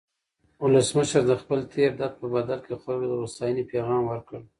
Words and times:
ولسمشر 0.63 1.21
د 1.27 1.33
خپل 1.41 1.59
تېر 1.73 1.91
درد 1.99 2.13
په 2.21 2.27
بدل 2.35 2.59
کې 2.65 2.75
خلکو 2.83 3.05
ته 3.09 3.17
د 3.19 3.21
هوساینې 3.23 3.63
پیغام 3.71 4.01
ورکړ. 4.07 4.39